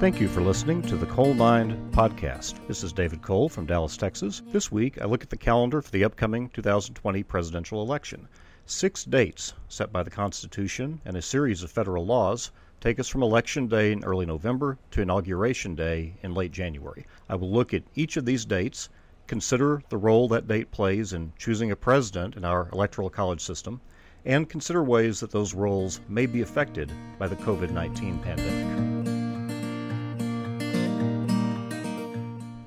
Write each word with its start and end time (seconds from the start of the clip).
Thank 0.00 0.18
you 0.18 0.28
for 0.28 0.40
listening 0.40 0.80
to 0.84 0.96
the 0.96 1.04
Coale 1.04 1.34
Mine 1.34 1.90
Podcast. 1.92 2.66
This 2.66 2.82
is 2.82 2.90
David 2.90 3.20
Coale 3.20 3.50
from 3.50 3.66
Dallas, 3.66 3.98
Texas. 3.98 4.40
This 4.46 4.72
week, 4.72 4.98
I 4.98 5.04
look 5.04 5.22
at 5.22 5.28
the 5.28 5.36
calendar 5.36 5.82
for 5.82 5.90
the 5.90 6.04
upcoming 6.04 6.48
2020 6.48 7.22
presidential 7.24 7.82
election. 7.82 8.26
Six 8.64 9.04
dates 9.04 9.52
set 9.68 9.92
by 9.92 10.02
the 10.02 10.08
Constitution 10.08 11.02
and 11.04 11.18
a 11.18 11.22
series 11.22 11.62
of 11.62 11.70
federal 11.70 12.06
laws 12.06 12.50
take 12.80 12.98
us 12.98 13.08
from 13.08 13.22
Election 13.22 13.66
Day 13.66 13.92
in 13.92 14.02
early 14.02 14.24
November 14.24 14.78
to 14.92 15.02
Inauguration 15.02 15.74
Day 15.74 16.14
in 16.22 16.32
late 16.32 16.52
January. 16.52 17.04
I 17.28 17.34
will 17.34 17.52
look 17.52 17.74
at 17.74 17.82
each 17.94 18.16
of 18.16 18.24
these 18.24 18.46
dates, 18.46 18.88
consider 19.26 19.82
the 19.90 19.98
role 19.98 20.28
that 20.28 20.48
date 20.48 20.70
plays 20.70 21.12
in 21.12 21.34
choosing 21.36 21.72
a 21.72 21.76
president 21.76 22.36
in 22.36 22.46
our 22.46 22.70
electoral 22.72 23.10
college 23.10 23.42
system, 23.42 23.82
and 24.24 24.48
consider 24.48 24.82
ways 24.82 25.20
that 25.20 25.30
those 25.30 25.52
roles 25.52 26.00
may 26.08 26.24
be 26.24 26.40
affected 26.40 26.90
by 27.18 27.28
the 27.28 27.36
COVID 27.36 27.70
19 27.70 28.18
pandemic. 28.20 28.89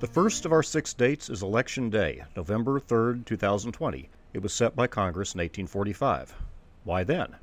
The 0.04 0.10
first 0.10 0.46
of 0.46 0.52
our 0.52 0.64
six 0.64 0.94
dates 0.94 1.30
is 1.30 1.42
Election 1.42 1.90
Day, 1.90 2.26
November 2.36 2.78
3, 2.78 3.24
2020. 3.24 4.10
It 4.34 4.42
was 4.42 4.52
set 4.52 4.76
by 4.76 4.86
Congress 4.86 5.34
in 5.34 5.40
1845. 5.40 6.36
Why 6.84 7.06
then? 7.06 7.38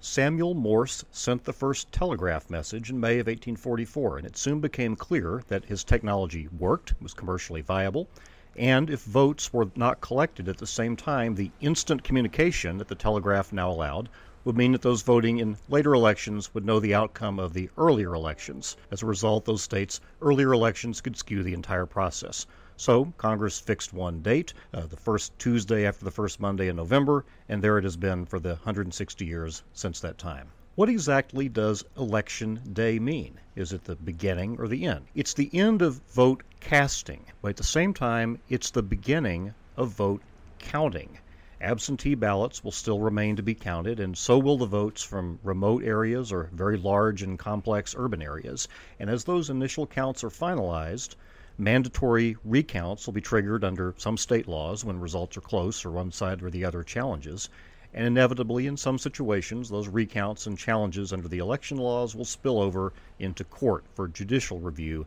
Samuel 0.00 0.54
Morse 0.54 1.04
sent 1.12 1.44
the 1.44 1.52
first 1.52 1.92
telegraph 1.92 2.50
message 2.50 2.90
in 2.90 2.98
May 2.98 3.20
of 3.20 3.28
1844, 3.28 4.18
and 4.18 4.26
it 4.26 4.36
soon 4.36 4.58
became 4.58 4.96
clear 4.96 5.44
that 5.46 5.66
his 5.66 5.84
technology 5.84 6.48
worked, 6.58 6.94
was 7.00 7.14
commercially 7.14 7.60
viable, 7.60 8.08
and 8.56 8.90
if 8.90 9.04
votes 9.04 9.52
were 9.52 9.70
not 9.76 10.00
collected 10.00 10.48
at 10.48 10.58
the 10.58 10.66
same 10.66 10.96
time, 10.96 11.36
the 11.36 11.52
instant 11.60 12.02
communication 12.02 12.78
that 12.78 12.88
the 12.88 12.96
telegraph 12.96 13.52
now 13.52 13.70
allowed 13.70 14.08
would 14.46 14.56
mean 14.56 14.70
that 14.70 14.82
those 14.82 15.02
voting 15.02 15.38
in 15.38 15.56
later 15.68 15.92
elections 15.92 16.54
would 16.54 16.64
know 16.64 16.78
the 16.78 16.94
outcome 16.94 17.40
of 17.40 17.52
the 17.52 17.68
earlier 17.76 18.14
elections. 18.14 18.76
As 18.92 19.02
a 19.02 19.06
result, 19.06 19.44
those 19.44 19.60
states' 19.60 20.00
earlier 20.22 20.52
elections 20.52 21.00
could 21.00 21.16
skew 21.16 21.42
the 21.42 21.52
entire 21.52 21.84
process. 21.84 22.46
So 22.76 23.12
Congress 23.16 23.58
fixed 23.58 23.92
one 23.92 24.22
date, 24.22 24.54
uh, 24.72 24.86
the 24.86 24.96
first 24.96 25.36
Tuesday 25.40 25.84
after 25.84 26.04
the 26.04 26.12
first 26.12 26.38
Monday 26.38 26.68
in 26.68 26.76
November, 26.76 27.24
and 27.48 27.60
there 27.60 27.76
it 27.76 27.82
has 27.82 27.96
been 27.96 28.24
for 28.24 28.38
the 28.38 28.50
160 28.50 29.26
years 29.26 29.64
since 29.72 29.98
that 29.98 30.16
time. 30.16 30.46
What 30.76 30.88
exactly 30.88 31.48
does 31.48 31.84
Election 31.96 32.60
Day 32.72 33.00
mean? 33.00 33.40
Is 33.56 33.72
it 33.72 33.82
the 33.82 33.96
beginning 33.96 34.60
or 34.60 34.68
the 34.68 34.84
end? 34.84 35.06
It's 35.16 35.34
the 35.34 35.50
end 35.58 35.82
of 35.82 36.02
vote 36.12 36.44
casting, 36.60 37.24
but 37.42 37.48
at 37.48 37.56
the 37.56 37.64
same 37.64 37.92
time, 37.92 38.38
it's 38.48 38.70
the 38.70 38.84
beginning 38.84 39.54
of 39.76 39.88
vote 39.88 40.22
counting. 40.60 41.18
Absentee 41.58 42.14
ballots 42.14 42.62
will 42.62 42.70
still 42.70 43.00
remain 43.00 43.36
to 43.36 43.42
be 43.42 43.54
counted, 43.54 43.98
and 43.98 44.18
so 44.18 44.38
will 44.38 44.58
the 44.58 44.66
votes 44.66 45.02
from 45.02 45.38
remote 45.42 45.82
areas 45.82 46.30
or 46.30 46.50
very 46.52 46.76
large 46.76 47.22
and 47.22 47.38
complex 47.38 47.94
urban 47.96 48.20
areas. 48.20 48.68
And 49.00 49.08
as 49.08 49.24
those 49.24 49.48
initial 49.48 49.86
counts 49.86 50.22
are 50.22 50.28
finalized, 50.28 51.14
mandatory 51.56 52.36
recounts 52.44 53.06
will 53.06 53.14
be 53.14 53.22
triggered 53.22 53.64
under 53.64 53.94
some 53.96 54.18
state 54.18 54.46
laws 54.46 54.84
when 54.84 55.00
results 55.00 55.38
are 55.38 55.40
close 55.40 55.82
or 55.86 55.92
one 55.92 56.12
side 56.12 56.42
or 56.42 56.50
the 56.50 56.66
other 56.66 56.82
challenges. 56.82 57.48
And 57.94 58.06
inevitably, 58.06 58.66
in 58.66 58.76
some 58.76 58.98
situations, 58.98 59.70
those 59.70 59.88
recounts 59.88 60.46
and 60.46 60.58
challenges 60.58 61.10
under 61.10 61.26
the 61.26 61.38
election 61.38 61.78
laws 61.78 62.14
will 62.14 62.26
spill 62.26 62.60
over 62.60 62.92
into 63.18 63.44
court 63.44 63.84
for 63.94 64.08
judicial 64.08 64.60
review 64.60 65.06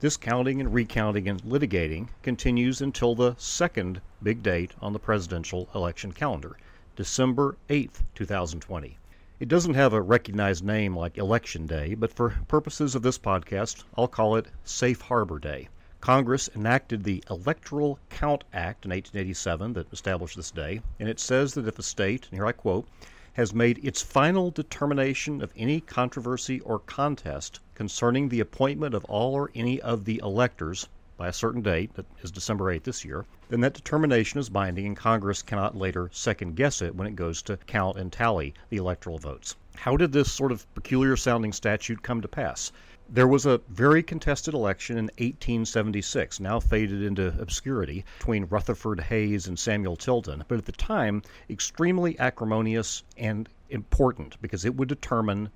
this 0.00 0.16
counting 0.16 0.60
and 0.60 0.72
recounting 0.72 1.28
and 1.28 1.42
litigating 1.42 2.08
continues 2.22 2.80
until 2.80 3.14
the 3.14 3.34
second 3.36 4.00
big 4.22 4.42
date 4.42 4.72
on 4.80 4.92
the 4.92 4.98
presidential 4.98 5.68
election 5.74 6.12
calendar, 6.12 6.56
December 6.96 7.56
8, 7.68 8.00
2020. 8.14 8.98
It 9.38 9.48
doesn't 9.48 9.74
have 9.74 9.92
a 9.92 10.00
recognized 10.00 10.64
name 10.64 10.96
like 10.96 11.18
Election 11.18 11.66
Day, 11.66 11.94
but 11.94 12.10
for 12.10 12.38
purposes 12.48 12.94
of 12.94 13.02
this 13.02 13.18
podcast, 13.18 13.84
I'll 13.94 14.08
call 14.08 14.36
it 14.36 14.48
Safe 14.64 15.02
Harbor 15.02 15.38
Day. 15.38 15.68
Congress 16.00 16.48
enacted 16.54 17.04
the 17.04 17.22
Electoral 17.28 17.98
Count 18.08 18.44
Act 18.54 18.86
in 18.86 18.92
1887 18.92 19.74
that 19.74 19.92
established 19.92 20.36
this 20.36 20.50
day, 20.50 20.80
and 20.98 21.08
it 21.08 21.20
says 21.20 21.52
that 21.52 21.68
if 21.68 21.78
a 21.78 21.82
state, 21.82 22.28
and 22.30 22.38
here 22.38 22.46
I 22.46 22.52
quote, 22.52 22.88
has 23.34 23.52
made 23.52 23.84
its 23.84 24.00
final 24.00 24.50
determination 24.50 25.42
of 25.42 25.52
any 25.54 25.82
controversy 25.82 26.60
or 26.60 26.78
contest 26.78 27.60
concerning 27.76 28.28
the 28.28 28.40
appointment 28.40 28.94
of 28.94 29.04
all 29.04 29.34
or 29.34 29.50
any 29.54 29.80
of 29.82 30.04
the 30.06 30.20
electors 30.24 30.88
by 31.18 31.28
a 31.28 31.32
certain 31.32 31.62
date, 31.62 31.94
that 31.94 32.06
is 32.22 32.30
December 32.30 32.74
8th 32.74 32.82
this 32.82 33.04
year, 33.04 33.24
then 33.48 33.60
that 33.60 33.74
determination 33.74 34.40
is 34.40 34.48
binding 34.48 34.86
and 34.86 34.96
Congress 34.96 35.42
cannot 35.42 35.76
later 35.76 36.10
second 36.12 36.56
guess 36.56 36.82
it 36.82 36.94
when 36.94 37.06
it 37.06 37.16
goes 37.16 37.42
to 37.42 37.56
count 37.66 37.98
and 37.98 38.12
tally 38.12 38.52
the 38.70 38.76
electoral 38.76 39.18
votes. 39.18 39.56
How 39.76 39.96
did 39.96 40.12
this 40.12 40.32
sort 40.32 40.52
of 40.52 40.66
peculiar 40.74 41.16
sounding 41.16 41.52
statute 41.52 42.02
come 42.02 42.20
to 42.22 42.28
pass? 42.28 42.72
There 43.08 43.28
was 43.28 43.46
a 43.46 43.60
very 43.68 44.02
contested 44.02 44.52
election 44.52 44.98
in 44.98 45.04
1876, 45.18 46.40
now 46.40 46.58
faded 46.58 47.02
into 47.02 47.34
obscurity, 47.38 48.04
between 48.18 48.46
Rutherford 48.46 49.00
Hayes 49.00 49.46
and 49.46 49.58
Samuel 49.58 49.96
Tilden, 49.96 50.44
but 50.48 50.58
at 50.58 50.66
the 50.66 50.72
time 50.72 51.22
extremely 51.48 52.18
acrimonious 52.18 53.04
and 53.16 53.48
important 53.70 54.40
because 54.42 54.64
it 54.64 54.76
would 54.76 54.88
determine 54.88 55.50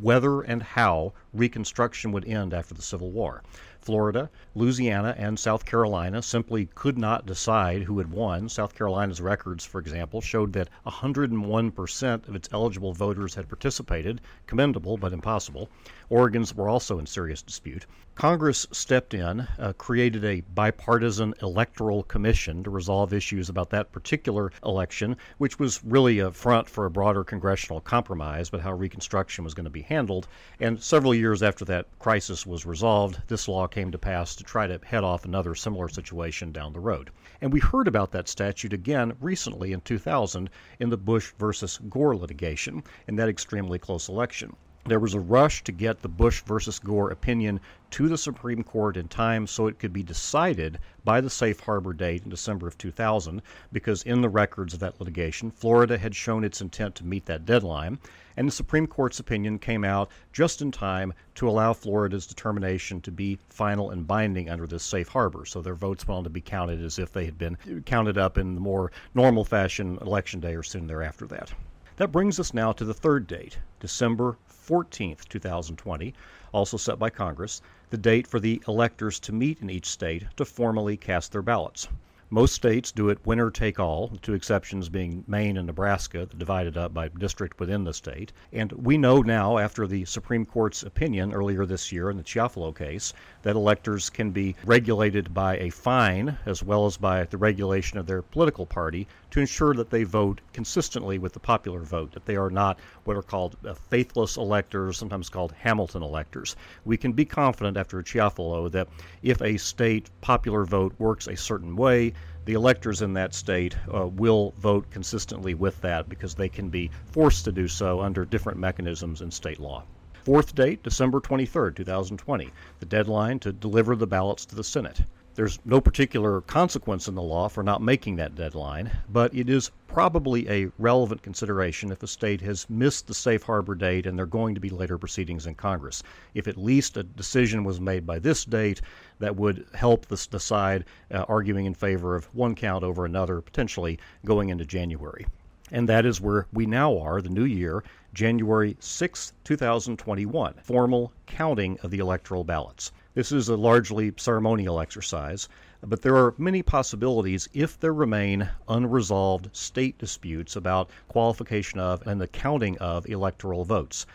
whether 0.00 0.40
and 0.42 0.62
how 0.62 1.12
Reconstruction 1.32 2.12
would 2.12 2.24
end 2.26 2.54
after 2.54 2.74
the 2.74 2.82
Civil 2.82 3.10
War. 3.10 3.42
Florida, 3.80 4.28
Louisiana, 4.54 5.14
and 5.16 5.38
South 5.38 5.64
Carolina 5.64 6.20
simply 6.20 6.66
could 6.74 6.98
not 6.98 7.26
decide 7.26 7.82
who 7.82 7.98
had 7.98 8.10
won. 8.10 8.48
South 8.48 8.74
Carolina's 8.74 9.20
records, 9.20 9.64
for 9.64 9.80
example, 9.80 10.20
showed 10.20 10.52
that 10.52 10.68
101% 10.86 12.28
of 12.28 12.34
its 12.34 12.48
eligible 12.52 12.92
voters 12.92 13.34
had 13.34 13.48
participated, 13.48 14.20
commendable 14.46 14.96
but 14.96 15.12
impossible. 15.12 15.70
Oregon's 16.10 16.54
were 16.54 16.68
also 16.68 16.98
in 16.98 17.06
serious 17.06 17.40
dispute. 17.40 17.86
Congress 18.18 18.66
stepped 18.72 19.14
in, 19.14 19.46
uh, 19.60 19.72
created 19.78 20.24
a 20.24 20.40
bipartisan 20.40 21.32
electoral 21.40 22.02
commission 22.02 22.64
to 22.64 22.70
resolve 22.70 23.12
issues 23.12 23.48
about 23.48 23.70
that 23.70 23.92
particular 23.92 24.50
election, 24.64 25.16
which 25.36 25.60
was 25.60 25.84
really 25.84 26.18
a 26.18 26.32
front 26.32 26.68
for 26.68 26.84
a 26.84 26.90
broader 26.90 27.22
congressional 27.22 27.80
compromise 27.80 28.48
about 28.48 28.62
how 28.62 28.72
Reconstruction 28.72 29.44
was 29.44 29.54
going 29.54 29.62
to 29.64 29.70
be 29.70 29.82
handled. 29.82 30.26
And 30.58 30.82
several 30.82 31.14
years 31.14 31.44
after 31.44 31.64
that 31.66 31.86
crisis 32.00 32.44
was 32.44 32.66
resolved, 32.66 33.22
this 33.28 33.46
law 33.46 33.67
came 33.68 33.92
to 33.92 33.98
pass 33.98 34.34
to 34.34 34.42
try 34.42 34.66
to 34.66 34.80
head 34.84 35.04
off 35.04 35.24
another 35.24 35.54
similar 35.54 35.88
situation 35.88 36.50
down 36.50 36.72
the 36.72 36.80
road. 36.80 37.10
And 37.40 37.52
we 37.52 37.60
heard 37.60 37.86
about 37.86 38.10
that 38.12 38.28
statute 38.28 38.72
again 38.72 39.14
recently 39.20 39.72
in 39.72 39.80
2000 39.82 40.50
in 40.80 40.90
the 40.90 40.96
Bush 40.96 41.32
versus 41.38 41.78
Gore 41.88 42.16
litigation 42.16 42.82
in 43.06 43.16
that 43.16 43.28
extremely 43.28 43.78
close 43.78 44.08
election. 44.08 44.56
There 44.88 44.98
was 44.98 45.12
a 45.12 45.20
rush 45.20 45.62
to 45.64 45.72
get 45.72 46.00
the 46.00 46.08
Bush 46.08 46.40
versus 46.44 46.78
Gore 46.78 47.10
opinion 47.10 47.60
to 47.90 48.08
the 48.08 48.16
Supreme 48.16 48.62
Court 48.62 48.96
in 48.96 49.06
time 49.06 49.46
so 49.46 49.66
it 49.66 49.78
could 49.78 49.92
be 49.92 50.02
decided 50.02 50.78
by 51.04 51.20
the 51.20 51.28
safe 51.28 51.60
harbor 51.60 51.92
date 51.92 52.22
in 52.24 52.30
December 52.30 52.66
of 52.66 52.78
2000, 52.78 53.42
because 53.70 54.02
in 54.04 54.22
the 54.22 54.30
records 54.30 54.72
of 54.72 54.80
that 54.80 54.98
litigation, 54.98 55.50
Florida 55.50 55.98
had 55.98 56.16
shown 56.16 56.42
its 56.42 56.62
intent 56.62 56.94
to 56.94 57.04
meet 57.04 57.26
that 57.26 57.44
deadline, 57.44 57.98
and 58.38 58.48
the 58.48 58.52
Supreme 58.52 58.86
Court's 58.86 59.20
opinion 59.20 59.58
came 59.58 59.84
out 59.84 60.10
just 60.32 60.62
in 60.62 60.72
time 60.72 61.12
to 61.34 61.50
allow 61.50 61.74
Florida's 61.74 62.26
determination 62.26 63.02
to 63.02 63.10
be 63.12 63.38
final 63.50 63.90
and 63.90 64.06
binding 64.06 64.48
under 64.48 64.66
this 64.66 64.84
safe 64.84 65.08
harbor. 65.08 65.44
So 65.44 65.60
their 65.60 65.74
votes 65.74 66.08
went 66.08 66.16
on 66.16 66.24
to 66.24 66.30
be 66.30 66.40
counted 66.40 66.82
as 66.82 66.98
if 66.98 67.12
they 67.12 67.26
had 67.26 67.36
been 67.36 67.58
counted 67.84 68.16
up 68.16 68.38
in 68.38 68.54
the 68.54 68.60
more 68.62 68.90
normal 69.12 69.44
fashion 69.44 69.98
election 70.00 70.40
day 70.40 70.54
or 70.54 70.62
soon 70.62 70.86
thereafter 70.86 71.26
that. 71.26 71.52
That 71.96 72.12
brings 72.12 72.40
us 72.40 72.54
now 72.54 72.72
to 72.72 72.86
the 72.86 72.94
third 72.94 73.26
date, 73.26 73.58
December 73.80 74.38
14th, 74.68 75.26
2020, 75.28 76.12
also 76.52 76.76
set 76.76 76.98
by 76.98 77.08
Congress, 77.08 77.62
the 77.88 77.96
date 77.96 78.26
for 78.26 78.38
the 78.38 78.62
electors 78.68 79.18
to 79.18 79.32
meet 79.32 79.62
in 79.62 79.70
each 79.70 79.86
state 79.86 80.24
to 80.36 80.44
formally 80.44 80.94
cast 80.94 81.32
their 81.32 81.40
ballots. 81.40 81.88
Most 82.30 82.54
states 82.54 82.92
do 82.92 83.08
it 83.08 83.24
winner 83.24 83.50
take 83.50 83.80
all, 83.80 84.08
two 84.20 84.34
exceptions 84.34 84.90
being 84.90 85.24
Maine 85.26 85.56
and 85.56 85.66
Nebraska, 85.66 86.28
divided 86.36 86.76
up 86.76 86.92
by 86.92 87.08
district 87.08 87.58
within 87.58 87.84
the 87.84 87.94
state. 87.94 88.34
And 88.52 88.70
we 88.72 88.98
know 88.98 89.22
now, 89.22 89.56
after 89.56 89.86
the 89.86 90.04
Supreme 90.04 90.44
Court's 90.44 90.82
opinion 90.82 91.32
earlier 91.32 91.64
this 91.64 91.90
year 91.90 92.10
in 92.10 92.18
the 92.18 92.22
Chiafalo 92.22 92.76
case, 92.76 93.14
that 93.44 93.56
electors 93.56 94.10
can 94.10 94.30
be 94.30 94.54
regulated 94.66 95.32
by 95.32 95.56
a 95.56 95.70
fine 95.70 96.36
as 96.44 96.62
well 96.62 96.84
as 96.84 96.98
by 96.98 97.24
the 97.24 97.38
regulation 97.38 97.96
of 97.96 98.06
their 98.06 98.20
political 98.20 98.66
party 98.66 99.08
to 99.30 99.40
ensure 99.40 99.72
that 99.72 99.88
they 99.88 100.04
vote 100.04 100.42
consistently 100.52 101.18
with 101.18 101.32
the 101.32 101.40
popular 101.40 101.80
vote, 101.80 102.12
that 102.12 102.26
they 102.26 102.36
are 102.36 102.50
not 102.50 102.78
what 103.04 103.16
are 103.16 103.22
called 103.22 103.56
uh, 103.64 103.72
faithless 103.72 104.36
electors, 104.36 104.98
sometimes 104.98 105.30
called 105.30 105.52
Hamilton 105.52 106.02
electors. 106.02 106.56
We 106.84 106.98
can 106.98 107.12
be 107.12 107.24
confident 107.24 107.78
after 107.78 108.02
Chiafalo 108.02 108.70
that 108.72 108.88
if 109.22 109.40
a 109.40 109.56
state 109.56 110.10
popular 110.20 110.66
vote 110.66 110.94
works 110.98 111.26
a 111.26 111.36
certain 111.36 111.74
way, 111.74 112.12
the 112.48 112.54
electors 112.54 113.02
in 113.02 113.12
that 113.12 113.34
state 113.34 113.76
uh, 113.94 114.06
will 114.06 114.54
vote 114.56 114.90
consistently 114.90 115.52
with 115.52 115.78
that 115.82 116.08
because 116.08 116.34
they 116.34 116.48
can 116.48 116.70
be 116.70 116.90
forced 117.04 117.44
to 117.44 117.52
do 117.52 117.68
so 117.68 118.00
under 118.00 118.24
different 118.24 118.58
mechanisms 118.58 119.20
in 119.20 119.30
state 119.30 119.60
law. 119.60 119.84
Fourth 120.24 120.54
date, 120.54 120.82
December 120.82 121.20
23, 121.20 121.74
2020, 121.74 122.50
the 122.80 122.86
deadline 122.86 123.38
to 123.38 123.52
deliver 123.52 123.94
the 123.94 124.06
ballots 124.06 124.46
to 124.46 124.54
the 124.54 124.64
Senate. 124.64 125.02
There's 125.38 125.60
no 125.64 125.80
particular 125.80 126.40
consequence 126.40 127.06
in 127.06 127.14
the 127.14 127.22
law 127.22 127.48
for 127.48 127.62
not 127.62 127.80
making 127.80 128.16
that 128.16 128.34
deadline, 128.34 128.90
but 129.08 129.32
it 129.32 129.48
is 129.48 129.70
probably 129.86 130.50
a 130.50 130.72
relevant 130.78 131.22
consideration 131.22 131.92
if 131.92 132.02
a 132.02 132.08
state 132.08 132.40
has 132.40 132.68
missed 132.68 133.06
the 133.06 133.14
safe 133.14 133.44
harbor 133.44 133.76
date 133.76 134.04
and 134.04 134.18
there 134.18 134.24
are 134.24 134.26
going 134.26 134.56
to 134.56 134.60
be 134.60 134.68
later 134.68 134.98
proceedings 134.98 135.46
in 135.46 135.54
Congress. 135.54 136.02
If 136.34 136.48
at 136.48 136.56
least 136.56 136.96
a 136.96 137.04
decision 137.04 137.62
was 137.62 137.80
made 137.80 138.04
by 138.04 138.18
this 138.18 138.44
date, 138.44 138.80
that 139.20 139.36
would 139.36 139.64
help 139.74 140.06
the 140.06 140.16
side 140.16 140.86
uh, 141.12 141.24
arguing 141.28 141.66
in 141.66 141.74
favor 141.74 142.16
of 142.16 142.24
one 142.34 142.56
count 142.56 142.82
over 142.82 143.04
another, 143.04 143.40
potentially 143.40 144.00
going 144.24 144.48
into 144.48 144.64
January. 144.64 145.24
And 145.70 145.88
that 145.88 146.04
is 146.04 146.20
where 146.20 146.48
we 146.52 146.66
now 146.66 146.98
are, 146.98 147.22
the 147.22 147.28
new 147.28 147.44
year, 147.44 147.84
January 148.12 148.76
6, 148.80 149.34
2021, 149.44 150.54
formal 150.64 151.12
counting 151.26 151.78
of 151.84 151.92
the 151.92 152.00
electoral 152.00 152.42
ballots. 152.42 152.90
This 153.18 153.32
is 153.32 153.48
a 153.48 153.56
largely 153.56 154.12
ceremonial 154.16 154.78
exercise, 154.78 155.48
but 155.84 156.02
there 156.02 156.14
are 156.14 156.36
many 156.38 156.62
possibilities 156.62 157.48
if 157.52 157.76
there 157.76 157.92
remain 157.92 158.48
unresolved 158.68 159.48
state 159.52 159.98
disputes 159.98 160.54
about 160.54 160.88
qualification 161.08 161.80
of 161.80 162.06
and 162.06 162.20
the 162.20 162.28
counting 162.28 162.78
of 162.78 163.08
electoral 163.08 163.64
votes. 163.64 164.06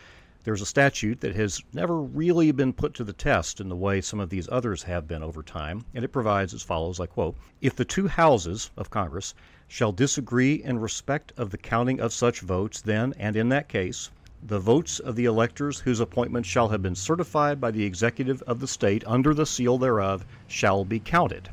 There's 0.44 0.62
a 0.62 0.64
statute 0.64 1.20
that 1.20 1.36
has 1.36 1.60
never 1.74 2.00
really 2.00 2.50
been 2.50 2.72
put 2.72 2.94
to 2.94 3.04
the 3.04 3.12
test 3.12 3.60
in 3.60 3.68
the 3.68 3.76
way 3.76 4.00
some 4.00 4.20
of 4.20 4.30
these 4.30 4.48
others 4.50 4.84
have 4.84 5.06
been 5.06 5.22
over 5.22 5.42
time, 5.42 5.84
and 5.92 6.02
it 6.02 6.08
provides 6.08 6.54
as 6.54 6.62
follows 6.62 6.98
I 6.98 7.04
quote, 7.04 7.36
If 7.60 7.76
the 7.76 7.84
two 7.84 8.08
houses 8.08 8.70
of 8.74 8.88
Congress 8.88 9.34
shall 9.68 9.92
disagree 9.92 10.54
in 10.54 10.78
respect 10.78 11.30
of 11.36 11.50
the 11.50 11.58
counting 11.58 12.00
of 12.00 12.14
such 12.14 12.40
votes, 12.40 12.80
then, 12.80 13.12
and 13.18 13.36
in 13.36 13.50
that 13.50 13.68
case, 13.68 14.08
the 14.46 14.58
votes 14.58 14.98
of 14.98 15.16
the 15.16 15.24
electors 15.24 15.80
whose 15.80 16.00
appointments 16.00 16.46
shall 16.46 16.68
have 16.68 16.82
been 16.82 16.94
certified 16.94 17.58
by 17.58 17.70
the 17.70 17.84
executive 17.84 18.42
of 18.42 18.60
the 18.60 18.68
state 18.68 19.02
under 19.06 19.32
the 19.32 19.46
seal 19.46 19.78
thereof 19.78 20.22
shall 20.46 20.84
be 20.84 21.00
counted. 21.00 21.48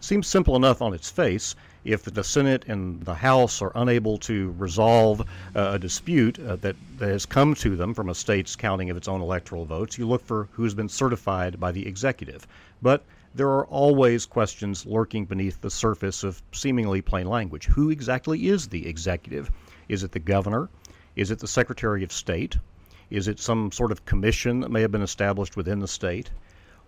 Seems 0.00 0.26
simple 0.26 0.56
enough 0.56 0.80
on 0.80 0.94
its 0.94 1.10
face. 1.10 1.54
If 1.84 2.04
the 2.04 2.24
Senate 2.24 2.64
and 2.66 3.02
the 3.02 3.16
House 3.16 3.60
are 3.60 3.70
unable 3.74 4.16
to 4.18 4.54
resolve 4.56 5.20
uh, 5.20 5.72
a 5.74 5.78
dispute 5.78 6.38
uh, 6.38 6.56
that, 6.56 6.76
has 7.00 7.26
come 7.26 7.54
to 7.56 7.76
them 7.76 7.92
from 7.92 8.08
a 8.08 8.14
state's 8.14 8.56
counting 8.56 8.88
of 8.88 8.96
its 8.96 9.08
own 9.08 9.20
electoral 9.20 9.66
votes, 9.66 9.98
you 9.98 10.08
look 10.08 10.24
for 10.24 10.48
who's 10.52 10.72
been 10.72 10.88
certified 10.88 11.60
by 11.60 11.70
the 11.70 11.86
executive. 11.86 12.46
But 12.80 13.04
there 13.34 13.48
are 13.48 13.66
always 13.66 14.24
questions 14.24 14.86
lurking 14.86 15.26
beneath 15.26 15.60
the 15.60 15.70
surface 15.70 16.24
of 16.24 16.42
seemingly 16.52 17.02
plain 17.02 17.26
language. 17.26 17.66
Who 17.66 17.90
exactly 17.90 18.48
is 18.48 18.68
the 18.68 18.86
executive? 18.88 19.50
Is 19.88 20.02
it 20.02 20.12
the 20.12 20.18
governor? 20.18 20.70
Is 21.14 21.30
it 21.30 21.40
the 21.40 21.48
Secretary 21.48 22.02
of 22.02 22.12
State? 22.12 22.56
Is 23.10 23.28
it 23.28 23.38
some 23.38 23.70
sort 23.70 23.92
of 23.92 24.06
commission 24.06 24.60
that 24.60 24.70
may 24.70 24.80
have 24.80 24.92
been 24.92 25.02
established 25.02 25.56
within 25.56 25.80
the 25.80 25.88
state? 25.88 26.30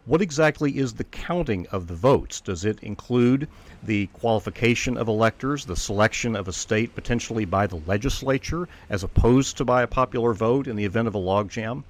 What 0.06 0.22
exactly 0.22 0.78
is 0.78 0.94
the 0.94 1.04
counting 1.04 1.66
of 1.68 1.86
the 1.86 1.94
votes? 1.94 2.40
Does 2.40 2.64
it 2.64 2.78
include 2.80 3.48
the 3.82 4.06
qualification 4.08 4.96
of 4.96 5.08
electors, 5.08 5.66
the 5.66 5.76
selection 5.76 6.36
of 6.36 6.48
a 6.48 6.52
state 6.52 6.94
potentially 6.94 7.44
by 7.44 7.66
the 7.66 7.82
legislature 7.86 8.66
as 8.88 9.02
opposed 9.02 9.58
to 9.58 9.64
by 9.66 9.82
a 9.82 9.86
popular 9.86 10.32
vote 10.32 10.66
in 10.66 10.76
the 10.76 10.86
event 10.86 11.08
of 11.08 11.14
a 11.14 11.18
logjam? 11.18 11.84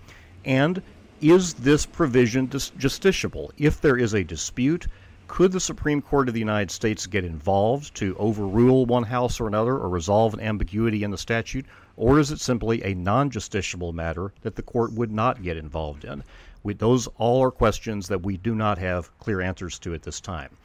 And 0.44 0.82
is 1.20 1.54
this 1.54 1.86
provision 1.86 2.48
justiciable? 2.48 3.50
If 3.56 3.80
there 3.80 3.96
is 3.96 4.12
a 4.12 4.24
dispute, 4.24 4.88
could 5.26 5.52
the 5.52 5.60
Supreme 5.60 6.02
Court 6.02 6.28
of 6.28 6.34
the 6.34 6.40
United 6.40 6.70
States 6.70 7.06
get 7.06 7.24
involved 7.24 7.94
to 7.96 8.16
overrule 8.18 8.86
one 8.86 9.04
house 9.04 9.40
or 9.40 9.46
another 9.46 9.74
or 9.74 9.88
resolve 9.88 10.34
an 10.34 10.40
ambiguity 10.40 11.02
in 11.02 11.10
the 11.10 11.18
statute? 11.18 11.66
Or 11.96 12.18
is 12.18 12.32
it 12.32 12.40
simply 12.40 12.82
a 12.82 12.94
non 12.94 13.30
justiciable 13.30 13.92
matter 13.92 14.32
that 14.42 14.56
the 14.56 14.62
court 14.62 14.92
would 14.92 15.12
not 15.12 15.42
get 15.42 15.56
involved 15.56 16.04
in? 16.04 16.24
We, 16.64 16.74
those 16.74 17.06
all 17.18 17.42
are 17.42 17.50
questions 17.50 18.08
that 18.08 18.22
we 18.22 18.36
do 18.36 18.54
not 18.54 18.78
have 18.78 19.16
clear 19.18 19.40
answers 19.40 19.78
to 19.78 19.94
at 19.94 20.02
this 20.02 20.20
time. 20.20 20.56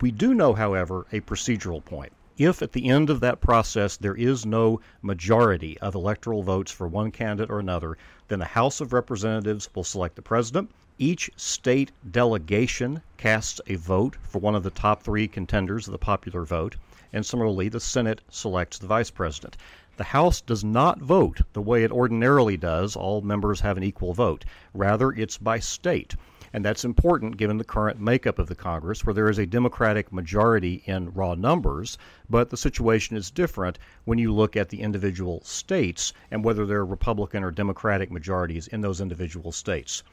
We 0.00 0.10
do 0.10 0.34
know, 0.34 0.54
however, 0.54 1.06
a 1.12 1.20
procedural 1.20 1.84
point. 1.84 2.12
If 2.36 2.62
at 2.62 2.72
the 2.72 2.88
end 2.88 3.10
of 3.10 3.20
that 3.20 3.40
process 3.40 3.96
there 3.96 4.16
is 4.16 4.44
no 4.44 4.80
majority 5.02 5.78
of 5.78 5.94
electoral 5.94 6.42
votes 6.42 6.72
for 6.72 6.88
one 6.88 7.12
candidate 7.12 7.50
or 7.50 7.60
another, 7.60 7.96
then 8.26 8.40
the 8.40 8.46
House 8.46 8.80
of 8.80 8.92
Representatives 8.92 9.68
will 9.74 9.84
select 9.84 10.16
the 10.16 10.22
president 10.22 10.70
each 11.02 11.28
state 11.34 11.90
delegation 12.12 13.02
casts 13.16 13.60
a 13.66 13.74
vote 13.74 14.16
for 14.22 14.38
one 14.38 14.54
of 14.54 14.62
the 14.62 14.70
top 14.70 15.02
three 15.02 15.26
contenders 15.26 15.88
of 15.88 15.92
the 15.92 15.98
popular 15.98 16.44
vote, 16.44 16.76
and 17.12 17.26
similarly, 17.26 17.68
the 17.68 17.80
Senate 17.80 18.20
selects 18.30 18.78
the 18.78 18.86
vice 18.86 19.10
president. 19.10 19.56
The 19.96 20.04
House 20.04 20.40
does 20.40 20.62
not 20.62 21.00
vote 21.00 21.40
the 21.54 21.60
way 21.60 21.82
it 21.82 21.90
ordinarily 21.90 22.56
does, 22.56 22.94
all 22.94 23.20
members 23.20 23.58
have 23.62 23.76
an 23.76 23.82
equal 23.82 24.14
vote. 24.14 24.44
Rather, 24.74 25.10
it's 25.10 25.38
by 25.38 25.58
state. 25.58 26.14
And 26.52 26.64
that's 26.64 26.84
important 26.84 27.36
given 27.36 27.58
the 27.58 27.64
current 27.64 27.98
makeup 27.98 28.38
of 28.38 28.46
the 28.46 28.54
Congress, 28.54 29.04
where 29.04 29.12
there 29.12 29.28
is 29.28 29.38
a 29.38 29.44
Democratic 29.44 30.12
majority 30.12 30.84
in 30.86 31.12
raw 31.12 31.34
numbers, 31.34 31.98
but 32.30 32.50
the 32.50 32.56
situation 32.56 33.16
is 33.16 33.32
different 33.32 33.76
when 34.04 34.18
you 34.18 34.32
look 34.32 34.56
at 34.56 34.68
the 34.68 34.82
individual 34.82 35.40
states 35.42 36.12
and 36.30 36.44
whether 36.44 36.64
there 36.64 36.78
are 36.78 36.86
Republican 36.86 37.42
or 37.42 37.50
Democratic 37.50 38.12
majorities 38.12 38.68
in 38.68 38.82
those 38.82 39.00
individual 39.00 39.50
states. 39.50 40.04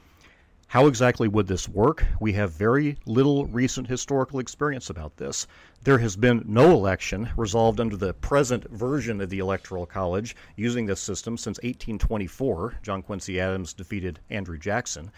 How 0.70 0.86
exactly 0.86 1.26
would 1.26 1.48
this 1.48 1.68
work? 1.68 2.06
We 2.20 2.34
have 2.34 2.52
very 2.52 2.96
little 3.04 3.44
recent 3.46 3.88
historical 3.88 4.38
experience 4.38 4.88
about 4.88 5.16
this. 5.16 5.48
There 5.82 5.98
has 5.98 6.14
been 6.14 6.44
no 6.46 6.70
election 6.70 7.28
resolved 7.36 7.80
under 7.80 7.96
the 7.96 8.14
present 8.14 8.70
version 8.70 9.20
of 9.20 9.30
the 9.30 9.40
Electoral 9.40 9.84
College 9.84 10.36
using 10.54 10.86
this 10.86 11.00
system 11.00 11.36
since 11.36 11.58
1824. 11.64 12.78
John 12.84 13.02
Quincy 13.02 13.40
Adams 13.40 13.72
defeated 13.74 14.20
Andrew 14.30 14.58
Jackson. 14.58 15.10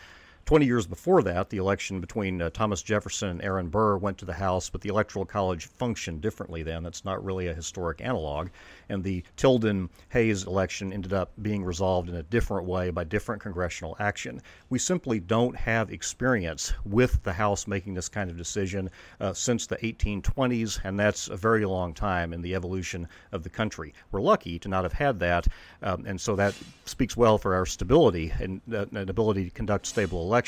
20 0.53 0.67
years 0.67 0.87
before 0.87 1.23
that, 1.23 1.49
the 1.49 1.57
election 1.57 1.99
between 1.99 2.43
uh, 2.43 2.51
Thomas 2.51 2.83
Jefferson 2.83 3.31
and 3.31 3.43
Aaron 3.43 3.69
Burr 3.69 3.97
went 3.97 4.19
to 4.19 4.27
the 4.27 4.35
House, 4.35 4.69
but 4.69 4.83
the 4.83 4.91
Electoral 4.91 5.25
College 5.25 5.65
functioned 5.65 6.21
differently 6.21 6.63
then. 6.63 6.83
That's 6.83 7.07
not 7.07 7.25
really 7.25 7.47
a 7.47 7.55
historic 7.55 8.03
analog. 8.03 8.51
And 8.91 9.03
the 9.03 9.25
Tilden 9.39 9.89
Hayes 10.11 10.45
election 10.45 10.93
ended 10.93 11.15
up 11.15 11.33
being 11.41 11.65
resolved 11.65 12.11
in 12.11 12.17
a 12.17 12.23
different 12.23 12.67
way 12.67 12.91
by 12.91 13.03
different 13.05 13.41
congressional 13.41 13.97
action. 13.99 14.43
We 14.69 14.79
simply 14.79 15.21
don't 15.21 15.57
have 15.57 15.91
experience 15.91 16.75
with 16.85 17.23
the 17.23 17.33
House 17.33 17.67
making 17.67 17.95
this 17.95 18.11
kind 18.11 18.29
of 18.29 18.37
decision 18.37 18.91
uh, 19.21 19.33
since 19.33 19.67
the 19.67 19.77
1820s, 19.77 20.81
and 20.85 21.01
that's 21.01 21.29
a 21.29 21.37
very 21.39 21.65
long 21.65 21.95
time 21.95 22.35
in 22.35 22.43
the 22.43 22.55
evolution 22.55 23.09
of 23.33 23.43
the 23.43 23.49
country. 23.49 23.95
We're 24.11 24.21
lucky 24.21 24.59
to 24.59 24.69
not 24.69 24.83
have 24.85 24.93
had 24.93 25.19
that, 25.21 25.47
um, 25.81 26.05
and 26.05 26.21
so 26.21 26.37
that 26.37 26.55
speaks 26.85 27.17
well 27.17 27.39
for 27.39 27.55
our 27.55 27.65
stability 27.65 28.35
and, 28.39 28.61
uh, 28.71 28.85
and 28.95 29.09
ability 29.09 29.45
to 29.45 29.51
conduct 29.51 29.87
stable 29.87 30.21
elections 30.21 30.42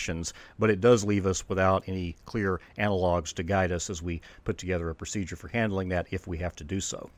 but 0.59 0.71
it 0.71 0.81
does 0.81 1.05
leave 1.05 1.27
us 1.27 1.49
without 1.49 1.85
any 1.87 2.17
clear 2.25 2.61
analogs 2.79 3.33
to 3.35 3.43
guide 3.43 3.73
us 3.73 3.91
as 3.91 4.03
we 4.03 4.21
put 4.45 4.59
together 4.59 4.91
a 4.91 4.95
procedure 4.95 5.37
for 5.37 5.49
handling 5.49 5.89
that 5.89 6.07
if 6.11 6.27
we 6.27 6.39
have 6.39 6.57
to 6.57 6.65
do 6.65 6.81
so. 6.81 7.11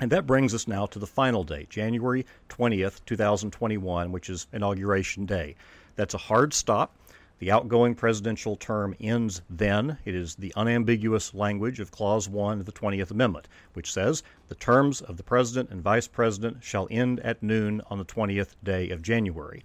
And 0.00 0.10
that 0.10 0.26
brings 0.26 0.52
us 0.54 0.66
now 0.66 0.86
to 0.86 0.98
the 0.98 1.06
final 1.06 1.44
date, 1.44 1.70
January 1.70 2.26
20th, 2.48 3.04
2021, 3.06 4.10
which 4.10 4.28
is 4.28 4.48
Inauguration 4.52 5.24
Day. 5.24 5.54
That's 5.94 6.14
a 6.14 6.18
hard 6.18 6.52
stop. 6.52 6.96
The 7.38 7.50
outgoing 7.50 7.94
presidential 7.94 8.56
term 8.56 8.96
ends 9.00 9.42
then. 9.50 9.98
It 10.04 10.14
is 10.14 10.34
the 10.34 10.52
unambiguous 10.56 11.34
language 11.34 11.78
of 11.78 11.90
Clause 11.90 12.28
1 12.28 12.60
of 12.60 12.66
the 12.66 12.72
20th 12.72 13.10
Amendment, 13.10 13.48
which 13.74 13.92
says 13.92 14.22
the 14.48 14.54
terms 14.54 15.00
of 15.00 15.16
the 15.16 15.22
President 15.22 15.70
and 15.70 15.82
Vice 15.82 16.08
President 16.08 16.62
shall 16.62 16.88
end 16.90 17.20
at 17.20 17.42
noon 17.42 17.80
on 17.90 17.98
the 17.98 18.04
20th 18.04 18.54
day 18.62 18.90
of 18.90 19.02
January. 19.02 19.62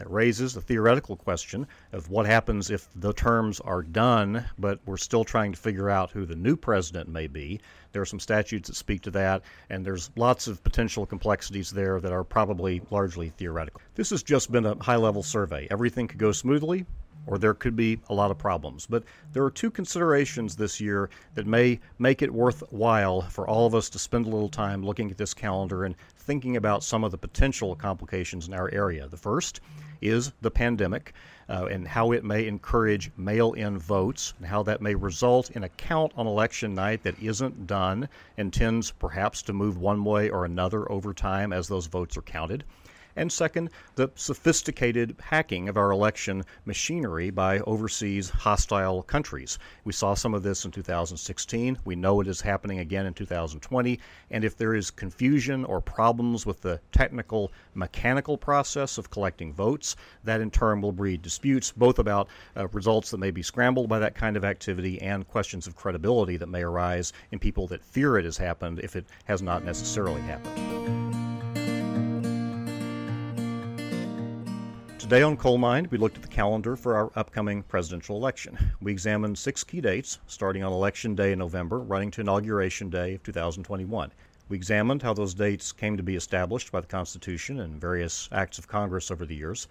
That 0.00 0.10
raises 0.10 0.54
the 0.54 0.62
theoretical 0.62 1.14
question 1.14 1.66
of 1.92 2.08
what 2.08 2.24
happens 2.24 2.70
if 2.70 2.88
the 2.96 3.12
terms 3.12 3.60
are 3.60 3.82
done, 3.82 4.46
but 4.58 4.80
we're 4.86 4.96
still 4.96 5.24
trying 5.24 5.52
to 5.52 5.58
figure 5.58 5.90
out 5.90 6.10
who 6.10 6.24
the 6.24 6.34
new 6.34 6.56
president 6.56 7.10
may 7.10 7.26
be. 7.26 7.60
There 7.92 8.00
are 8.00 8.06
some 8.06 8.18
statutes 8.18 8.70
that 8.70 8.76
speak 8.76 9.02
to 9.02 9.10
that, 9.10 9.42
and 9.68 9.84
there's 9.84 10.10
lots 10.16 10.46
of 10.46 10.64
potential 10.64 11.04
complexities 11.04 11.70
there 11.70 12.00
that 12.00 12.12
are 12.12 12.24
probably 12.24 12.80
largely 12.90 13.28
theoretical. 13.28 13.82
This 13.94 14.08
has 14.08 14.22
just 14.22 14.50
been 14.50 14.64
a 14.64 14.82
high 14.82 14.96
level 14.96 15.22
survey. 15.22 15.68
Everything 15.70 16.08
could 16.08 16.18
go 16.18 16.32
smoothly, 16.32 16.86
or 17.26 17.36
there 17.36 17.52
could 17.52 17.76
be 17.76 18.00
a 18.08 18.14
lot 18.14 18.30
of 18.30 18.38
problems. 18.38 18.86
But 18.86 19.04
there 19.34 19.44
are 19.44 19.50
two 19.50 19.70
considerations 19.70 20.56
this 20.56 20.80
year 20.80 21.10
that 21.34 21.46
may 21.46 21.78
make 21.98 22.22
it 22.22 22.32
worthwhile 22.32 23.20
for 23.20 23.46
all 23.46 23.66
of 23.66 23.74
us 23.74 23.90
to 23.90 23.98
spend 23.98 24.24
a 24.24 24.30
little 24.30 24.48
time 24.48 24.82
looking 24.82 25.10
at 25.10 25.18
this 25.18 25.34
calendar 25.34 25.84
and 25.84 25.94
thinking 26.16 26.56
about 26.56 26.82
some 26.82 27.04
of 27.04 27.10
the 27.10 27.18
potential 27.18 27.76
complications 27.76 28.48
in 28.48 28.54
our 28.54 28.70
area. 28.72 29.06
The 29.06 29.18
first 29.18 29.60
is 30.00 30.32
the 30.40 30.50
pandemic 30.50 31.12
uh, 31.48 31.66
and 31.70 31.86
how 31.86 32.12
it 32.12 32.24
may 32.24 32.46
encourage 32.46 33.10
mail 33.16 33.52
in 33.52 33.78
votes 33.78 34.34
and 34.38 34.46
how 34.46 34.62
that 34.62 34.80
may 34.80 34.94
result 34.94 35.50
in 35.50 35.64
a 35.64 35.68
count 35.68 36.12
on 36.16 36.26
election 36.26 36.74
night 36.74 37.02
that 37.02 37.20
isn't 37.20 37.66
done 37.66 38.08
and 38.36 38.52
tends 38.52 38.90
perhaps 38.92 39.42
to 39.42 39.52
move 39.52 39.76
one 39.76 40.04
way 40.04 40.30
or 40.30 40.44
another 40.44 40.90
over 40.90 41.12
time 41.12 41.52
as 41.52 41.66
those 41.66 41.86
votes 41.86 42.16
are 42.16 42.22
counted. 42.22 42.64
And 43.16 43.30
second, 43.30 43.70
the 43.96 44.10
sophisticated 44.14 45.16
hacking 45.20 45.68
of 45.68 45.76
our 45.76 45.90
election 45.90 46.44
machinery 46.64 47.30
by 47.30 47.58
overseas 47.60 48.30
hostile 48.30 49.02
countries. 49.02 49.58
We 49.84 49.92
saw 49.92 50.14
some 50.14 50.34
of 50.34 50.42
this 50.42 50.64
in 50.64 50.70
2016. 50.70 51.78
We 51.84 51.96
know 51.96 52.20
it 52.20 52.28
is 52.28 52.40
happening 52.40 52.78
again 52.78 53.06
in 53.06 53.14
2020. 53.14 53.98
And 54.30 54.44
if 54.44 54.56
there 54.56 54.74
is 54.74 54.90
confusion 54.90 55.64
or 55.64 55.80
problems 55.80 56.46
with 56.46 56.60
the 56.60 56.80
technical, 56.92 57.52
mechanical 57.74 58.38
process 58.38 58.98
of 58.98 59.10
collecting 59.10 59.52
votes, 59.52 59.96
that 60.24 60.40
in 60.40 60.50
turn 60.50 60.80
will 60.80 60.92
breed 60.92 61.22
disputes 61.22 61.72
both 61.72 61.98
about 61.98 62.28
uh, 62.56 62.68
results 62.68 63.10
that 63.10 63.18
may 63.18 63.30
be 63.30 63.42
scrambled 63.42 63.88
by 63.88 63.98
that 63.98 64.14
kind 64.14 64.36
of 64.36 64.44
activity 64.44 65.00
and 65.00 65.26
questions 65.28 65.66
of 65.66 65.76
credibility 65.76 66.36
that 66.36 66.48
may 66.48 66.62
arise 66.62 67.12
in 67.32 67.38
people 67.38 67.66
that 67.66 67.84
fear 67.84 68.18
it 68.18 68.24
has 68.24 68.36
happened 68.36 68.78
if 68.80 68.96
it 68.96 69.06
has 69.24 69.42
not 69.42 69.64
necessarily 69.64 70.20
happened. 70.22 70.79
Today 75.10 75.22
on 75.24 75.36
Coale 75.36 75.58
Mine, 75.58 75.88
we 75.90 75.98
looked 75.98 76.18
at 76.18 76.22
the 76.22 76.28
calendar 76.28 76.76
for 76.76 76.94
our 76.94 77.10
upcoming 77.16 77.64
presidential 77.64 78.14
election. 78.14 78.56
We 78.80 78.92
examined 78.92 79.36
six 79.36 79.64
key 79.64 79.80
dates, 79.80 80.20
starting 80.28 80.62
on 80.62 80.72
Election 80.72 81.16
Day 81.16 81.32
in 81.32 81.40
November, 81.40 81.80
running 81.80 82.12
to 82.12 82.20
Inauguration 82.20 82.90
Day 82.90 83.14
of 83.14 83.22
2021. 83.24 84.12
We 84.48 84.56
examined 84.56 85.02
how 85.02 85.12
those 85.12 85.34
dates 85.34 85.72
came 85.72 85.96
to 85.96 86.04
be 86.04 86.14
established 86.14 86.70
by 86.70 86.80
the 86.80 86.86
Constitution 86.86 87.58
and 87.58 87.80
various 87.80 88.28
acts 88.30 88.56
of 88.56 88.68
Congress 88.68 89.10
over 89.10 89.26
the 89.26 89.34
years. 89.34 89.66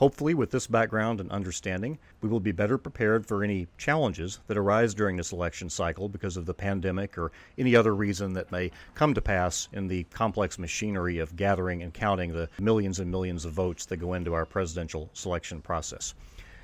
Hopefully, 0.00 0.32
with 0.32 0.50
this 0.50 0.66
background 0.66 1.20
and 1.20 1.30
understanding, 1.30 1.98
we 2.22 2.28
will 2.30 2.40
be 2.40 2.52
better 2.52 2.78
prepared 2.78 3.26
for 3.26 3.44
any 3.44 3.68
challenges 3.76 4.40
that 4.46 4.56
arise 4.56 4.94
during 4.94 5.18
this 5.18 5.30
election 5.30 5.68
cycle 5.68 6.08
because 6.08 6.38
of 6.38 6.46
the 6.46 6.54
pandemic 6.54 7.18
or 7.18 7.30
any 7.58 7.76
other 7.76 7.94
reason 7.94 8.32
that 8.32 8.50
may 8.50 8.70
come 8.94 9.12
to 9.12 9.20
pass 9.20 9.68
in 9.74 9.88
the 9.88 10.04
complex 10.04 10.58
machinery 10.58 11.18
of 11.18 11.36
gathering 11.36 11.82
and 11.82 11.92
counting 11.92 12.32
the 12.32 12.48
millions 12.58 12.98
and 12.98 13.10
millions 13.10 13.44
of 13.44 13.52
votes 13.52 13.84
that 13.84 13.98
go 13.98 14.14
into 14.14 14.32
our 14.32 14.46
presidential 14.46 15.10
selection 15.12 15.60
process. 15.60 16.14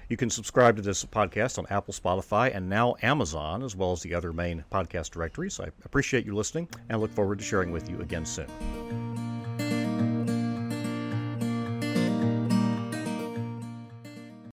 You 0.08 0.16
can 0.16 0.30
subscribe 0.30 0.76
to 0.76 0.82
this 0.82 1.04
podcast 1.04 1.58
on 1.58 1.66
Apple, 1.68 1.92
Spotify, 1.92 2.56
and 2.56 2.70
now 2.70 2.94
Amazon, 3.02 3.62
as 3.62 3.76
well 3.76 3.92
as 3.92 4.00
the 4.00 4.14
other 4.14 4.32
main 4.32 4.64
podcast 4.72 5.10
directories. 5.10 5.60
I 5.60 5.66
appreciate 5.84 6.24
you 6.24 6.34
listening 6.34 6.70
and 6.88 7.02
look 7.02 7.10
forward 7.10 7.40
to 7.40 7.44
sharing 7.44 7.70
with 7.70 7.90
you 7.90 8.00
again 8.00 8.24
soon. 8.24 9.05